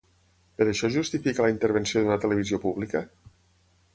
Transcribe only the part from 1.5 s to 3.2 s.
intervenció d’una televisió pública?